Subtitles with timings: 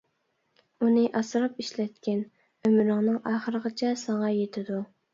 [0.85, 2.25] ئۇنى ئاسراپ ئىشلەتكىن.
[2.65, 4.87] ئۆمرۈڭنىڭ ئاخىرغىچە، ساڭا يېتىدۇ.